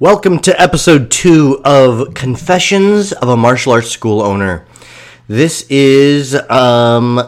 [0.00, 4.64] Welcome to episode two of Confessions of a Martial Arts School Owner.
[5.26, 7.20] This is um,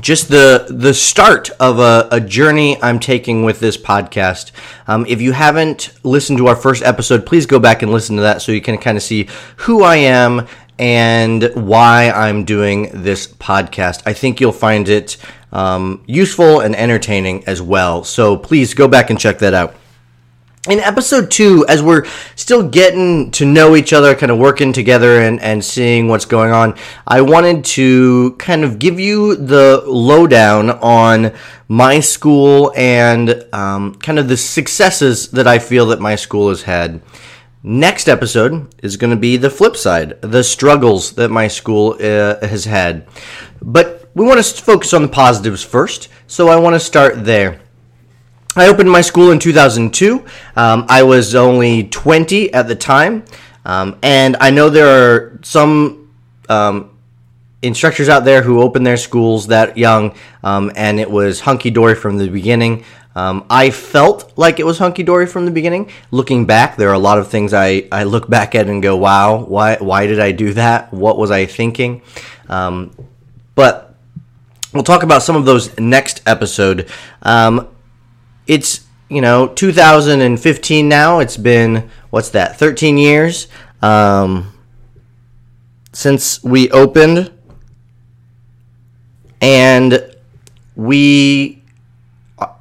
[0.00, 4.52] just the the start of a, a, journey I'm taking with this podcast.
[4.86, 8.22] Um, if you haven't listened to our first episode, please go back and listen to
[8.22, 10.46] that so you can kind of see who I am
[10.78, 14.04] and why I'm doing this podcast.
[14.06, 15.16] I think you'll find it
[15.50, 18.04] um, useful and entertaining as well.
[18.04, 19.74] So please go back and check that out
[20.68, 25.20] in episode two, as we're still getting to know each other, kind of working together
[25.20, 30.70] and, and seeing what's going on, I wanted to kind of give you the lowdown
[30.70, 31.32] on
[31.68, 36.62] my school and um, kind of the successes that I feel that my school has
[36.62, 37.02] had.
[37.62, 42.46] Next episode is going to be the flip side, the struggles that my school uh,
[42.46, 43.06] has had.
[43.60, 47.63] But we want to focus on the positives first, so I want to start there.
[48.56, 50.24] I opened my school in 2002.
[50.56, 53.24] Um, I was only 20 at the time.
[53.64, 56.14] Um, and I know there are some
[56.48, 56.90] um,
[57.62, 61.94] instructors out there who opened their schools that young, um, and it was hunky dory
[61.94, 62.84] from the beginning.
[63.16, 65.90] Um, I felt like it was hunky dory from the beginning.
[66.10, 68.96] Looking back, there are a lot of things I, I look back at and go,
[68.96, 70.92] wow, why, why did I do that?
[70.92, 72.02] What was I thinking?
[72.48, 72.92] Um,
[73.54, 73.94] but
[74.72, 76.88] we'll talk about some of those next episode.
[77.22, 77.68] Um,
[78.46, 81.18] it's you know 2015 now.
[81.20, 82.58] It's been what's that?
[82.58, 83.48] 13 years
[83.82, 84.52] um,
[85.92, 87.32] since we opened,
[89.40, 90.14] and
[90.76, 91.62] we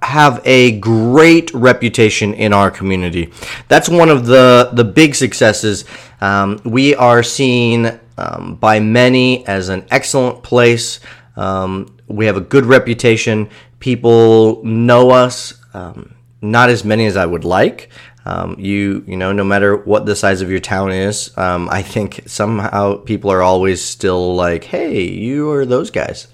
[0.01, 3.31] have a great reputation in our community.
[3.67, 5.85] That's one of the the big successes.
[6.21, 10.99] Um, we are seen um, by many as an excellent place.
[11.35, 13.49] Um, we have a good reputation.
[13.79, 17.89] People know us um, not as many as I would like.
[18.25, 21.81] Um, you you know, no matter what the size of your town is, um, I
[21.81, 26.27] think somehow people are always still like, "Hey, you are those guys."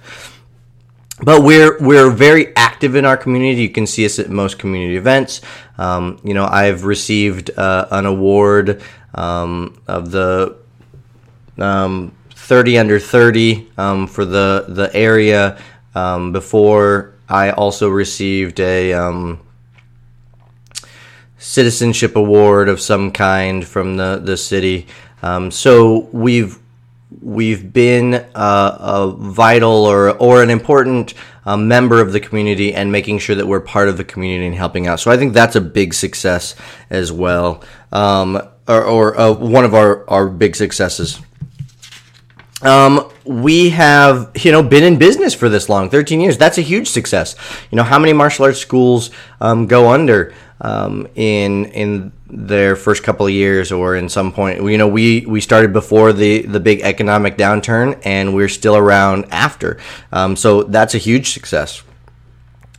[1.21, 3.63] But we're we're very active in our community.
[3.63, 5.41] You can see us at most community events.
[5.77, 8.81] Um, you know, I've received uh, an award
[9.15, 10.57] um, of the
[11.57, 13.67] um, 30 under 30
[14.07, 15.57] for the the area
[16.31, 19.39] before I also received a um,
[21.37, 24.87] citizenship award of some kind from the the city.
[25.21, 26.57] Um, so we've
[27.21, 31.13] we've been uh, a vital or or an important
[31.45, 34.55] uh, member of the community and making sure that we're part of the community and
[34.55, 34.99] helping out.
[34.99, 36.55] So I think that's a big success
[36.89, 41.21] as well, um, or, or uh, one of our our big successes.
[42.61, 46.37] Um, we have, you know, been in business for this long, 13 years.
[46.37, 47.35] That's a huge success.
[47.71, 53.01] You know, how many martial arts schools um, go under um, in in their first
[53.03, 54.61] couple of years, or in some point?
[54.61, 59.25] You know, we we started before the the big economic downturn, and we're still around
[59.31, 59.79] after.
[60.11, 61.83] Um, so that's a huge success.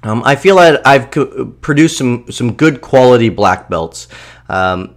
[0.03, 4.09] Um, I feel that I've co- produced some some good quality black belts.
[4.49, 4.95] Um,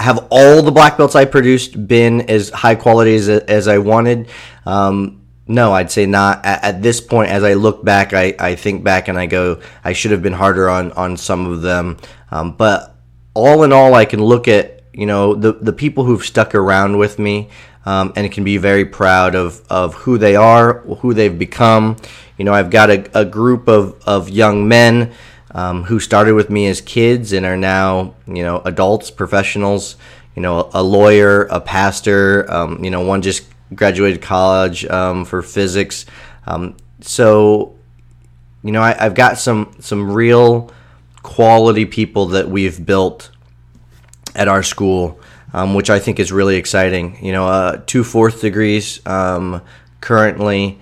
[0.00, 4.28] have all the black belts I produced been as high quality as, as I wanted?
[4.64, 6.44] Um, no, I'd say not.
[6.44, 9.60] At, at, this point, as I look back, I, I think back and I go,
[9.84, 11.98] I should have been harder on, on some of them.
[12.30, 12.94] Um, but
[13.34, 16.98] all in all, I can look at, you know, the, the people who've stuck around
[16.98, 17.50] with me
[17.84, 21.96] um, and can be very proud of, of who they are, who they've become.
[22.38, 25.12] You know, I've got a, a group of, of young men
[25.52, 29.96] um, who started with me as kids and are now, you know, adults, professionals,
[30.34, 33.44] you know, a lawyer, a pastor, um, you know, one just
[33.74, 36.06] graduated college um, for physics.
[36.46, 37.74] Um, so,
[38.62, 40.70] you know, I, have got some some real
[41.22, 43.30] quality people that we've built
[44.34, 45.20] at our school,
[45.52, 47.24] um, which I think is really exciting.
[47.24, 49.62] You know, uh, two fourth degrees um,
[50.00, 50.78] currently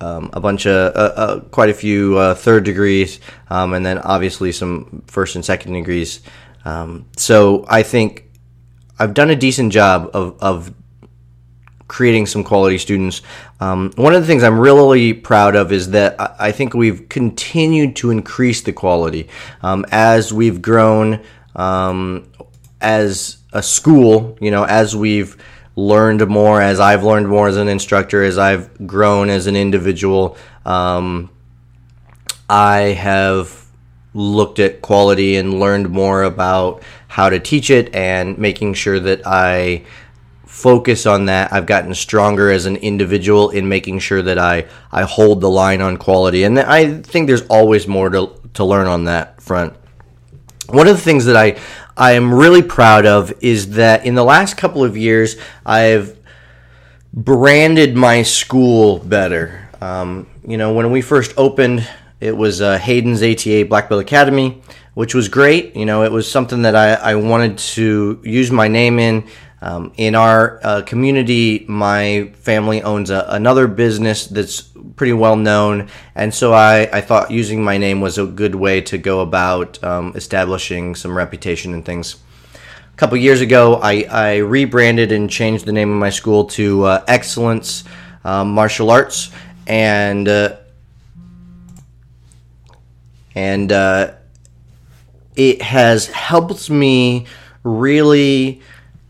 [0.00, 3.98] um, a bunch of uh, uh, quite a few uh, third degrees, um, and then
[3.98, 6.20] obviously some first and second degrees.
[6.64, 8.30] Um, so I think
[8.98, 10.74] I've done a decent job of, of
[11.86, 13.22] creating some quality students.
[13.60, 17.08] Um, one of the things I'm really proud of is that I, I think we've
[17.08, 19.28] continued to increase the quality
[19.62, 21.22] um, as we've grown.
[21.56, 22.30] Um,
[22.80, 25.36] as a school, you know, as we've
[25.78, 30.36] learned more, as I've learned more as an instructor, as I've grown as an individual,
[30.66, 31.30] um,
[32.50, 33.64] I have
[34.12, 39.24] looked at quality and learned more about how to teach it and making sure that
[39.24, 39.84] I
[40.46, 41.52] focus on that.
[41.52, 45.80] I've gotten stronger as an individual in making sure that I, I hold the line
[45.80, 46.42] on quality.
[46.42, 49.74] And I think there's always more to, to learn on that front.
[50.70, 51.56] One of the things that I,
[51.98, 55.34] I am really proud of is that in the last couple of years,
[55.66, 56.16] I've
[57.12, 59.68] branded my school better.
[59.80, 61.88] Um, you know, when we first opened,
[62.20, 64.62] it was uh, Hayden's ATA Black Belt Academy,
[64.94, 65.74] which was great.
[65.74, 69.26] You know, it was something that I, I wanted to use my name in.
[69.60, 75.88] Um, in our uh, community, my family owns a, another business that's pretty well known,
[76.14, 79.82] and so I, I thought using my name was a good way to go about
[79.82, 82.16] um, establishing some reputation and things.
[82.92, 86.84] A couple years ago, I, I, rebranded and changed the name of my school to
[86.84, 87.84] uh, Excellence
[88.24, 89.30] um, Martial Arts,
[89.66, 90.56] and uh,
[93.34, 94.14] and uh,
[95.36, 97.26] it has helped me
[97.62, 98.60] really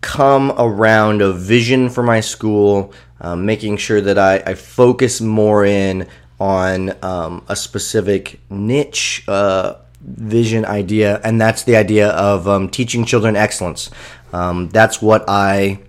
[0.01, 5.65] come around a vision for my school, um, making sure that I, I, focus more
[5.65, 6.07] in
[6.39, 13.05] on um, a specific niche uh, vision idea, and that's the idea of um, teaching
[13.05, 13.91] children excellence.
[14.33, 15.81] Um, that's what I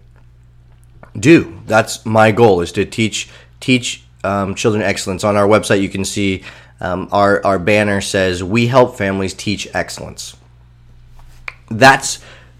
[1.18, 1.60] do.
[1.66, 3.30] That's my goal is to teach
[3.60, 5.24] teach um, children excellence.
[5.24, 6.44] On our website, you can see
[6.80, 10.36] um, our our banner says "We help families teach excellence."
[11.70, 12.20] That's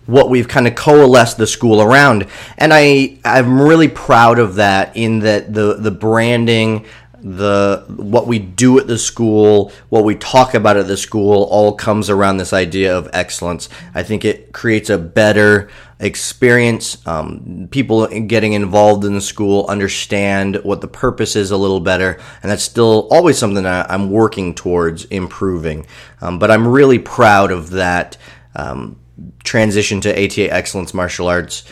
[0.10, 2.28] what we've kind of coalesced the school around.
[2.58, 6.86] And I I'm really proud of that in that the the branding
[7.22, 11.74] the what we do at the school, what we talk about at the school all
[11.74, 13.70] comes around this idea of excellence.
[13.94, 15.70] I think it creates a better
[16.00, 17.06] experience.
[17.06, 22.20] Um, people getting involved in the school understand what the purpose is a little better,
[22.42, 25.86] and that's still always something I'm working towards improving.
[26.22, 28.18] Um, but I'm really proud of that.
[28.56, 28.98] Um,
[29.44, 31.64] transition to ATA Excellence Martial Arts.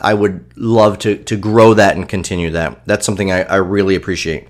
[0.00, 2.84] I would love to, to grow that and continue that.
[2.86, 4.48] That's something I, I really appreciate.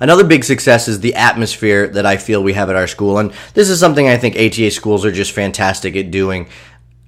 [0.00, 3.18] Another big success is the atmosphere that I feel we have at our school.
[3.18, 6.48] And this is something I think ATA schools are just fantastic at doing.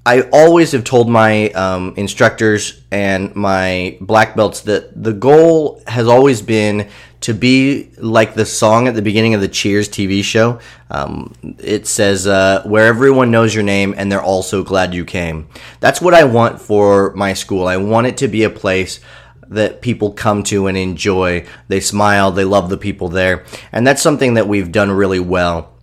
[0.05, 6.08] I always have told my um, instructors and my black belts that the goal has
[6.08, 6.88] always been
[7.20, 10.58] to be like the song at the beginning of the Cheers TV show.
[10.90, 15.05] Um, it says, uh, where everyone knows your name and they're all so glad you
[15.05, 15.49] came.
[15.81, 17.67] That's what I want for my school.
[17.67, 19.00] I want it to be a place
[19.49, 21.46] that people come to and enjoy.
[21.69, 23.44] They smile, they love the people there.
[23.72, 25.76] And that's something that we've done really well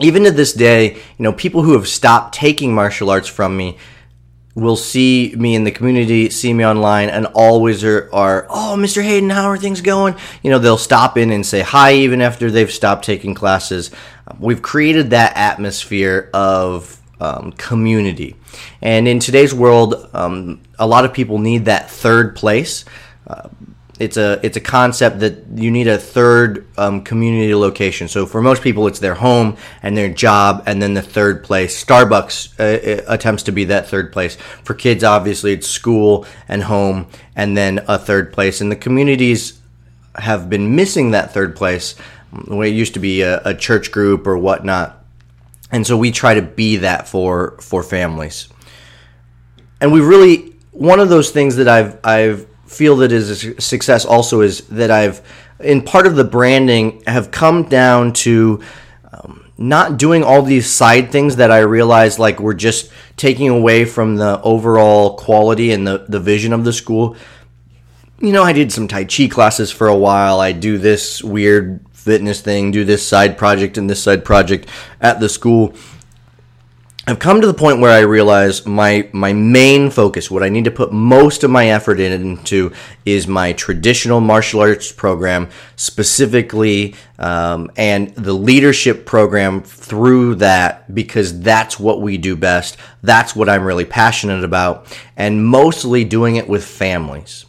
[0.00, 3.78] even to this day, you know, people who have stopped taking martial arts from me
[4.54, 9.02] will see me in the community, see me online, and always are, are, oh, Mr.
[9.02, 10.14] Hayden, how are things going?
[10.42, 13.90] You know, they'll stop in and say hi even after they've stopped taking classes.
[14.38, 18.36] We've created that atmosphere of um, community.
[18.80, 22.84] And in today's world, um, a lot of people need that third place.
[23.26, 23.48] Uh,
[24.00, 28.08] it's a it's a concept that you need a third um, community location.
[28.08, 31.82] So for most people, it's their home and their job, and then the third place.
[31.82, 34.36] Starbucks uh, uh, attempts to be that third place.
[34.64, 38.60] For kids, obviously, it's school and home, and then a third place.
[38.60, 39.60] And the communities
[40.16, 41.94] have been missing that third place.
[42.48, 45.04] When it used to be a, a church group or whatnot,
[45.70, 48.48] and so we try to be that for for families.
[49.80, 54.04] And we really one of those things that I've I've feel that is a success
[54.04, 55.20] also is that I've,
[55.60, 58.62] in part of the branding, have come down to
[59.12, 63.84] um, not doing all these side things that I realize like we're just taking away
[63.84, 67.16] from the overall quality and the, the vision of the school.
[68.20, 70.40] You know, I did some Tai Chi classes for a while.
[70.40, 74.68] I do this weird fitness thing, do this side project and this side project
[75.00, 75.74] at the school.
[77.06, 80.64] I've come to the point where I realize my my main focus, what I need
[80.64, 82.72] to put most of my effort into,
[83.04, 91.40] is my traditional martial arts program, specifically, um, and the leadership program through that, because
[91.40, 92.78] that's what we do best.
[93.02, 97.44] That's what I'm really passionate about, and mostly doing it with families.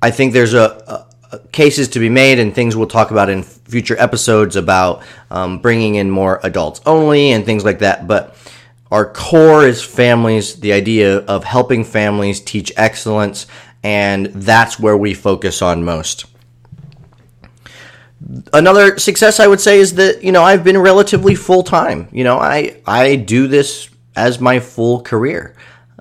[0.00, 1.06] I think there's a,
[1.52, 5.96] cases to be made and things we'll talk about in future episodes about um, bringing
[5.96, 8.06] in more adults only and things like that.
[8.06, 8.36] But
[8.90, 13.46] our core is families, the idea of helping families teach excellence,
[13.82, 16.26] and that's where we focus on most.
[18.52, 22.08] Another success I would say is that you know I've been relatively full time.
[22.12, 25.54] You know I I do this as my full career.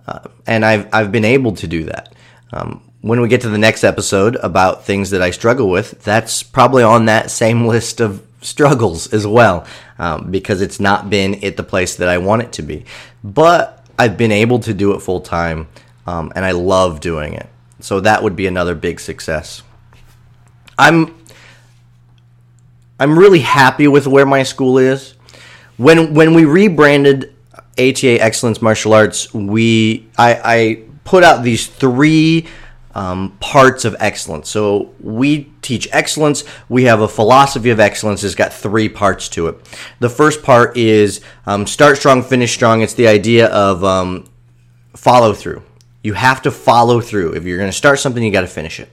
[0.07, 2.13] Uh, and I've, I've been able to do that.
[2.51, 6.41] Um, when we get to the next episode about things that I struggle with, that's
[6.41, 9.67] probably on that same list of struggles as well,
[9.99, 12.85] um, because it's not been at the place that I want it to be.
[13.21, 15.67] But I've been able to do it full time,
[16.07, 17.49] um, and I love doing it.
[17.81, 19.63] So that would be another big success.
[20.79, 21.13] I'm
[23.01, 25.15] I'm really happy with where my school is.
[25.75, 27.35] When when we rebranded
[27.77, 32.47] ATA Excellence Martial Arts, we I, I put out these three
[32.95, 34.49] um, parts of excellence.
[34.49, 36.43] So we teach excellence.
[36.69, 38.23] We have a philosophy of excellence.
[38.23, 39.79] It's got three parts to it.
[39.99, 42.81] The first part is um, start strong, finish strong.
[42.81, 44.29] It's the idea of um,
[44.95, 45.63] follow through.
[46.03, 47.33] You have to follow through.
[47.33, 48.89] If you're going to start something, you got to finish it.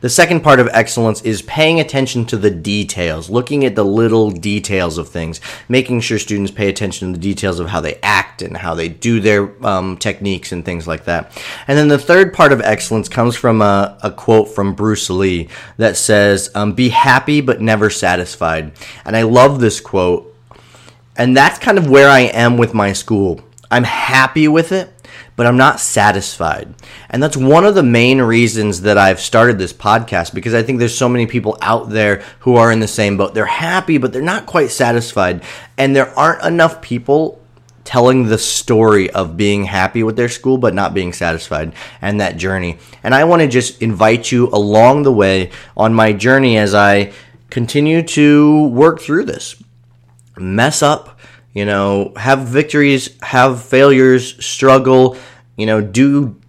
[0.00, 4.30] The second part of excellence is paying attention to the details, looking at the little
[4.30, 7.98] details of things, making sure students pay attention to the details of how they
[8.42, 11.36] and how they do their um, techniques and things like that.
[11.66, 15.48] And then the third part of excellence comes from a, a quote from Bruce Lee
[15.76, 18.72] that says, um, Be happy but never satisfied.
[19.04, 20.26] And I love this quote.
[21.16, 23.42] And that's kind of where I am with my school.
[23.70, 24.92] I'm happy with it
[25.40, 26.74] but I'm not satisfied.
[27.08, 30.78] And that's one of the main reasons that I've started this podcast because I think
[30.78, 33.32] there's so many people out there who are in the same boat.
[33.32, 35.42] They're happy, but they're not quite satisfied.
[35.78, 37.39] And there aren't enough people
[37.90, 42.36] telling the story of being happy with their school but not being satisfied and that
[42.36, 42.78] journey.
[43.02, 47.12] And I want to just invite you along the way on my journey as I
[47.50, 49.60] continue to work through this.
[50.36, 51.18] Mess up,
[51.52, 55.16] you know, have victories, have failures, struggle,
[55.56, 56.40] you know, do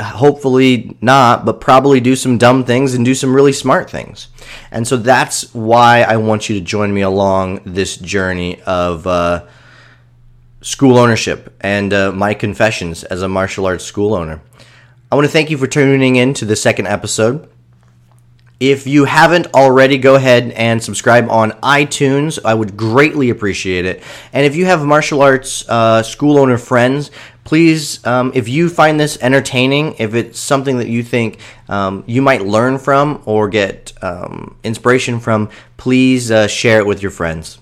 [0.00, 4.26] hopefully not, but probably do some dumb things and do some really smart things.
[4.72, 9.44] And so that's why I want you to join me along this journey of uh,
[10.68, 14.38] school ownership and uh, my confessions as a martial arts school owner.
[15.10, 17.48] I want to thank you for tuning in to the second episode.
[18.60, 22.38] If you haven't already, go ahead and subscribe on iTunes.
[22.44, 24.02] I would greatly appreciate it.
[24.34, 27.10] And if you have martial arts uh, school owner friends,
[27.44, 31.38] please, um, if you find this entertaining, if it's something that you think
[31.70, 35.48] um, you might learn from or get um, inspiration from,
[35.78, 37.58] please uh, share it with your friends.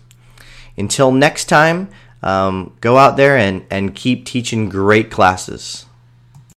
[0.76, 1.88] Until next time,
[2.26, 5.85] um, go out there and, and keep teaching great classes.